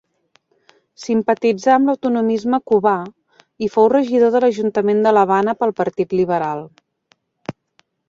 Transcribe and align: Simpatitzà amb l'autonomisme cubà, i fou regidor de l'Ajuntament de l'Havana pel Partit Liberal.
Simpatitzà 1.03 1.73
amb 1.75 1.91
l'autonomisme 1.91 2.61
cubà, 2.73 2.95
i 3.67 3.71
fou 3.77 3.93
regidor 3.95 4.35
de 4.39 4.43
l'Ajuntament 4.45 5.07
de 5.07 5.15
l'Havana 5.19 5.59
pel 5.63 5.79
Partit 5.85 6.21
Liberal. 6.23 6.69